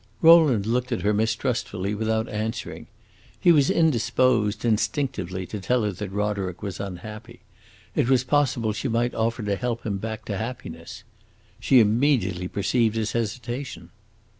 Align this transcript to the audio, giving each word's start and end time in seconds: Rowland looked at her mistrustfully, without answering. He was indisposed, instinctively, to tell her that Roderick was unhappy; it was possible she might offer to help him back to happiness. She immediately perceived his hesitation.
Rowland 0.23 0.65
looked 0.65 0.91
at 0.91 1.03
her 1.03 1.13
mistrustfully, 1.13 1.93
without 1.93 2.27
answering. 2.27 2.87
He 3.39 3.51
was 3.51 3.69
indisposed, 3.69 4.65
instinctively, 4.65 5.45
to 5.45 5.59
tell 5.59 5.83
her 5.83 5.91
that 5.91 6.09
Roderick 6.11 6.63
was 6.63 6.79
unhappy; 6.79 7.41
it 7.93 8.09
was 8.09 8.23
possible 8.23 8.73
she 8.73 8.87
might 8.87 9.13
offer 9.13 9.43
to 9.43 9.55
help 9.55 9.85
him 9.85 9.99
back 9.99 10.25
to 10.25 10.37
happiness. 10.39 11.03
She 11.59 11.79
immediately 11.79 12.47
perceived 12.47 12.95
his 12.95 13.11
hesitation. 13.11 13.91